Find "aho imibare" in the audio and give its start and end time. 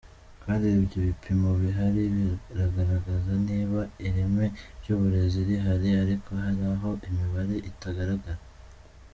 6.73-7.55